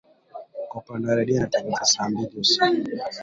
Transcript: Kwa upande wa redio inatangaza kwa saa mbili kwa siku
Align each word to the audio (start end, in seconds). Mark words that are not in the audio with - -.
Kwa 0.67 0.81
upande 0.81 1.07
wa 1.07 1.15
redio 1.15 1.35
inatangaza 1.35 1.77
kwa 1.77 1.85
saa 1.85 2.09
mbili 2.09 2.27
kwa 2.35 2.43
siku 2.43 2.87